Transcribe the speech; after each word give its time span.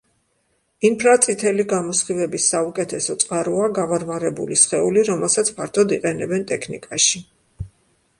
ინფრაწითელი 0.87 1.65
გამოსხივების 1.73 2.47
საუკეთესო 2.53 3.15
წყაროა 3.23 3.67
გავარვარებული 3.79 4.57
სხეული, 4.63 5.05
რომელსაც 5.11 5.53
ფართოდ 5.61 5.95
იყენებენ 5.99 6.47
ტექნიკაში. 6.55 7.23